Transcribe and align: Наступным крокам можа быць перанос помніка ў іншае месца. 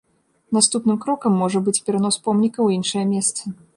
Наступным 0.57 0.97
крокам 1.03 1.37
можа 1.41 1.61
быць 1.67 1.77
перанос 1.91 2.17
помніка 2.29 2.57
ў 2.63 2.69
іншае 2.79 3.05
месца. 3.13 3.41